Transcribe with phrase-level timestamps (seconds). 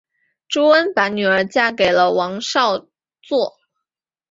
[0.49, 2.79] 朱温把女儿嫁给了王昭
[3.21, 3.53] 祚。